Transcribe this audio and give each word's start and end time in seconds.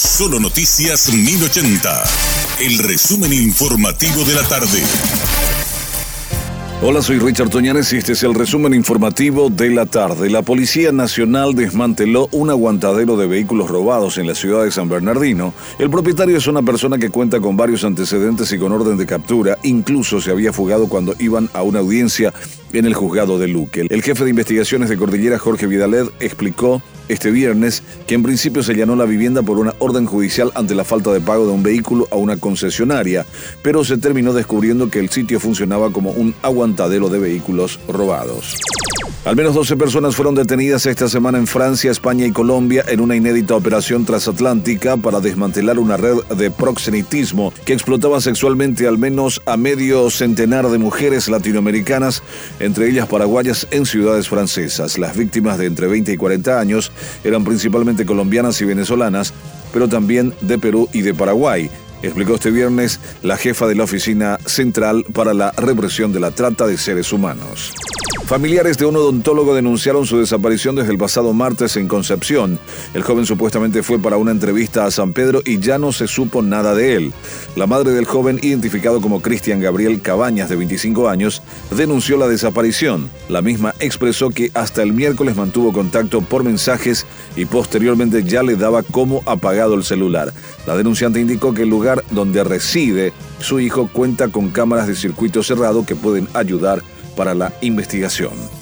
Solo 0.00 0.40
Noticias 0.40 1.12
1080. 1.12 2.04
El 2.60 2.78
resumen 2.78 3.34
informativo 3.34 4.24
de 4.24 4.34
la 4.34 4.42
tarde. 4.48 4.82
Hola, 6.80 7.02
soy 7.02 7.18
Richard 7.18 7.50
Toñanes 7.50 7.92
y 7.92 7.98
este 7.98 8.12
es 8.12 8.22
el 8.22 8.32
resumen 8.32 8.72
informativo 8.72 9.50
de 9.50 9.68
la 9.68 9.84
tarde. 9.84 10.30
La 10.30 10.40
Policía 10.40 10.90
Nacional 10.90 11.54
desmanteló 11.54 12.30
un 12.32 12.48
aguantadero 12.48 13.18
de 13.18 13.26
vehículos 13.26 13.68
robados 13.68 14.16
en 14.16 14.26
la 14.26 14.34
ciudad 14.34 14.64
de 14.64 14.70
San 14.70 14.88
Bernardino. 14.88 15.52
El 15.78 15.90
propietario 15.90 16.38
es 16.38 16.46
una 16.46 16.62
persona 16.62 16.96
que 16.96 17.10
cuenta 17.10 17.38
con 17.38 17.58
varios 17.58 17.84
antecedentes 17.84 18.50
y 18.52 18.58
con 18.58 18.72
orden 18.72 18.96
de 18.96 19.04
captura. 19.04 19.58
Incluso 19.64 20.22
se 20.22 20.30
había 20.30 20.54
fugado 20.54 20.88
cuando 20.88 21.14
iban 21.18 21.50
a 21.52 21.60
una 21.60 21.80
audiencia 21.80 22.32
en 22.72 22.86
el 22.86 22.94
juzgado 22.94 23.38
de 23.38 23.48
Luque. 23.48 23.86
El 23.90 24.02
jefe 24.02 24.24
de 24.24 24.30
investigaciones 24.30 24.88
de 24.88 24.96
Cordillera, 24.96 25.38
Jorge 25.38 25.66
Vidaled, 25.66 26.06
explicó 26.20 26.80
este 27.10 27.32
viernes 27.32 27.82
que 28.06 28.14
en 28.14 28.22
principio 28.22 28.62
se 28.62 28.74
llanó 28.74 28.94
la 28.94 29.04
vivienda 29.04 29.42
por 29.42 29.58
una 29.58 29.74
orden 29.80 30.06
judicial 30.06 30.52
ante 30.54 30.76
la 30.76 30.84
falta 30.84 31.12
de 31.12 31.20
pago 31.20 31.44
de 31.44 31.52
un 31.52 31.62
vehículo 31.62 32.06
a 32.10 32.16
una 32.16 32.36
concesionaria, 32.36 33.26
pero 33.62 33.84
se 33.84 33.98
terminó 33.98 34.32
descubriendo 34.32 34.90
que 34.90 35.00
el 35.00 35.10
sitio 35.10 35.40
funcionaba 35.40 35.92
como 35.92 36.10
un 36.12 36.34
aguantadero 36.42 37.08
de 37.08 37.18
vehículos 37.18 37.80
robados. 37.88 38.54
Al 39.22 39.36
menos 39.36 39.54
12 39.54 39.76
personas 39.76 40.16
fueron 40.16 40.34
detenidas 40.34 40.86
esta 40.86 41.06
semana 41.06 41.36
en 41.36 41.46
Francia, 41.46 41.90
España 41.90 42.24
y 42.24 42.32
Colombia 42.32 42.82
en 42.88 43.00
una 43.00 43.16
inédita 43.16 43.54
operación 43.54 44.06
transatlántica 44.06 44.96
para 44.96 45.20
desmantelar 45.20 45.78
una 45.78 45.98
red 45.98 46.16
de 46.36 46.50
proxenetismo 46.50 47.52
que 47.66 47.74
explotaba 47.74 48.22
sexualmente 48.22 48.88
al 48.88 48.96
menos 48.96 49.42
a 49.44 49.58
medio 49.58 50.08
centenar 50.08 50.70
de 50.70 50.78
mujeres 50.78 51.28
latinoamericanas, 51.28 52.22
entre 52.60 52.88
ellas 52.88 53.08
paraguayas, 53.08 53.66
en 53.70 53.84
ciudades 53.84 54.26
francesas. 54.26 54.96
Las 54.96 55.14
víctimas 55.14 55.58
de 55.58 55.66
entre 55.66 55.86
20 55.86 56.14
y 56.14 56.16
40 56.16 56.58
años 56.58 56.90
eran 57.22 57.44
principalmente 57.44 58.06
colombianas 58.06 58.58
y 58.62 58.64
venezolanas, 58.64 59.34
pero 59.70 59.86
también 59.86 60.32
de 60.40 60.58
Perú 60.58 60.88
y 60.94 61.02
de 61.02 61.12
Paraguay 61.12 61.70
explicó 62.02 62.36
este 62.36 62.50
viernes 62.50 62.98
la 63.22 63.36
jefa 63.36 63.66
de 63.66 63.74
la 63.74 63.84
Oficina 63.84 64.38
Central 64.46 65.04
para 65.12 65.34
la 65.34 65.52
Represión 65.52 66.10
de 66.10 66.20
la 66.20 66.30
Trata 66.30 66.66
de 66.66 66.78
Seres 66.78 67.12
Humanos. 67.12 67.74
Familiares 68.30 68.78
de 68.78 68.86
un 68.86 68.94
odontólogo 68.94 69.56
denunciaron 69.56 70.06
su 70.06 70.16
desaparición 70.16 70.76
desde 70.76 70.92
el 70.92 70.98
pasado 70.98 71.32
martes 71.32 71.76
en 71.76 71.88
Concepción. 71.88 72.60
El 72.94 73.02
joven 73.02 73.26
supuestamente 73.26 73.82
fue 73.82 73.98
para 73.98 74.18
una 74.18 74.30
entrevista 74.30 74.84
a 74.84 74.92
San 74.92 75.12
Pedro 75.12 75.42
y 75.44 75.58
ya 75.58 75.80
no 75.80 75.90
se 75.90 76.06
supo 76.06 76.40
nada 76.40 76.72
de 76.76 76.94
él. 76.94 77.12
La 77.56 77.66
madre 77.66 77.90
del 77.90 78.04
joven, 78.04 78.38
identificado 78.40 79.00
como 79.00 79.20
Cristian 79.20 79.58
Gabriel 79.58 80.00
Cabañas, 80.00 80.48
de 80.48 80.54
25 80.54 81.08
años, 81.08 81.42
denunció 81.72 82.18
la 82.18 82.28
desaparición. 82.28 83.10
La 83.28 83.42
misma 83.42 83.74
expresó 83.80 84.30
que 84.30 84.52
hasta 84.54 84.84
el 84.84 84.92
miércoles 84.92 85.34
mantuvo 85.34 85.72
contacto 85.72 86.20
por 86.20 86.44
mensajes 86.44 87.06
y 87.34 87.46
posteriormente 87.46 88.22
ya 88.22 88.44
le 88.44 88.54
daba 88.54 88.84
como 88.84 89.24
apagado 89.26 89.74
el 89.74 89.82
celular. 89.82 90.32
La 90.68 90.76
denunciante 90.76 91.18
indicó 91.18 91.52
que 91.52 91.62
el 91.62 91.68
lugar 91.68 92.04
donde 92.12 92.44
reside 92.44 93.12
su 93.40 93.58
hijo 93.58 93.88
cuenta 93.92 94.28
con 94.28 94.50
cámaras 94.50 94.86
de 94.86 94.94
circuito 94.94 95.42
cerrado 95.42 95.84
que 95.84 95.96
pueden 95.96 96.28
ayudar 96.32 96.80
para 97.20 97.34
la 97.34 97.52
investigación. 97.60 98.59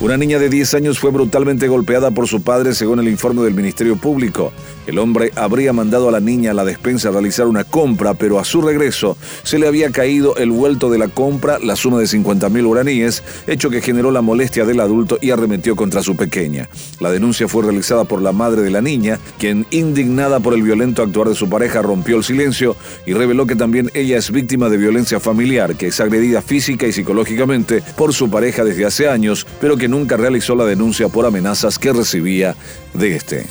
Una 0.00 0.16
niña 0.16 0.38
de 0.38 0.48
10 0.48 0.74
años 0.74 1.00
fue 1.00 1.10
brutalmente 1.10 1.66
golpeada 1.66 2.12
por 2.12 2.28
su 2.28 2.40
padre 2.40 2.72
según 2.72 3.00
el 3.00 3.08
informe 3.08 3.42
del 3.42 3.54
Ministerio 3.54 3.96
Público. 3.96 4.52
El 4.86 5.00
hombre 5.00 5.32
habría 5.34 5.72
mandado 5.72 6.08
a 6.08 6.12
la 6.12 6.20
niña 6.20 6.52
a 6.52 6.54
la 6.54 6.64
despensa 6.64 7.08
a 7.08 7.12
realizar 7.12 7.48
una 7.48 7.64
compra, 7.64 8.14
pero 8.14 8.38
a 8.38 8.44
su 8.44 8.62
regreso 8.62 9.18
se 9.42 9.58
le 9.58 9.66
había 9.66 9.90
caído 9.90 10.36
el 10.36 10.52
vuelto 10.52 10.88
de 10.88 10.98
la 10.98 11.08
compra, 11.08 11.58
la 11.58 11.74
suma 11.74 11.98
de 11.98 12.06
50 12.06 12.48
mil 12.48 12.64
uraníes, 12.64 13.24
hecho 13.48 13.70
que 13.70 13.82
generó 13.82 14.12
la 14.12 14.22
molestia 14.22 14.64
del 14.64 14.78
adulto 14.78 15.18
y 15.20 15.32
arremetió 15.32 15.74
contra 15.74 16.00
su 16.00 16.14
pequeña. 16.14 16.68
La 17.00 17.10
denuncia 17.10 17.48
fue 17.48 17.64
realizada 17.64 18.04
por 18.04 18.22
la 18.22 18.30
madre 18.30 18.62
de 18.62 18.70
la 18.70 18.80
niña, 18.80 19.18
quien, 19.38 19.66
indignada 19.72 20.38
por 20.38 20.54
el 20.54 20.62
violento 20.62 21.02
actuar 21.02 21.28
de 21.28 21.34
su 21.34 21.50
pareja, 21.50 21.82
rompió 21.82 22.16
el 22.16 22.24
silencio 22.24 22.76
y 23.04 23.14
reveló 23.14 23.48
que 23.48 23.56
también 23.56 23.90
ella 23.94 24.16
es 24.16 24.30
víctima 24.30 24.68
de 24.68 24.76
violencia 24.76 25.18
familiar, 25.18 25.74
que 25.74 25.88
es 25.88 26.00
agredida 26.00 26.40
física 26.40 26.86
y 26.86 26.92
psicológicamente 26.92 27.82
por 27.96 28.14
su 28.14 28.30
pareja 28.30 28.64
desde 28.64 28.86
hace 28.86 29.08
años, 29.08 29.44
pero 29.60 29.76
nunca 29.88 30.16
realizó 30.16 30.54
la 30.54 30.64
denuncia 30.64 31.08
por 31.08 31.26
amenazas 31.26 31.78
que 31.78 31.92
recibía 31.92 32.54
de 32.94 33.16
este. 33.16 33.46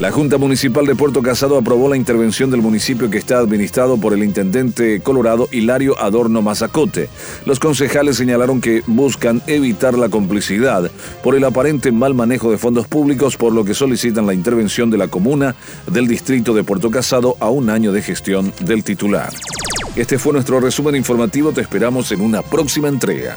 La 0.00 0.10
Junta 0.10 0.38
Municipal 0.38 0.86
de 0.86 0.96
Puerto 0.96 1.22
Casado 1.22 1.56
aprobó 1.56 1.88
la 1.88 1.96
intervención 1.96 2.50
del 2.50 2.62
municipio 2.62 3.08
que 3.10 3.18
está 3.18 3.38
administrado 3.38 3.96
por 3.96 4.12
el 4.12 4.24
intendente 4.24 4.98
colorado 5.00 5.48
Hilario 5.52 5.96
Adorno 6.00 6.42
Mazacote. 6.42 7.08
Los 7.46 7.60
concejales 7.60 8.16
señalaron 8.16 8.60
que 8.60 8.82
buscan 8.88 9.40
evitar 9.46 9.96
la 9.96 10.08
complicidad 10.08 10.90
por 11.22 11.36
el 11.36 11.44
aparente 11.44 11.92
mal 11.92 12.12
manejo 12.12 12.50
de 12.50 12.58
fondos 12.58 12.88
públicos, 12.88 13.36
por 13.36 13.52
lo 13.52 13.64
que 13.64 13.72
solicitan 13.72 14.26
la 14.26 14.34
intervención 14.34 14.90
de 14.90 14.98
la 14.98 15.06
comuna 15.06 15.54
del 15.88 16.08
distrito 16.08 16.54
de 16.54 16.64
Puerto 16.64 16.90
Casado 16.90 17.36
a 17.38 17.48
un 17.50 17.70
año 17.70 17.92
de 17.92 18.02
gestión 18.02 18.52
del 18.62 18.82
titular. 18.82 19.32
Este 19.94 20.18
fue 20.18 20.32
nuestro 20.32 20.58
resumen 20.58 20.96
informativo, 20.96 21.52
te 21.52 21.60
esperamos 21.60 22.10
en 22.10 22.20
una 22.20 22.42
próxima 22.42 22.88
entrega. 22.88 23.36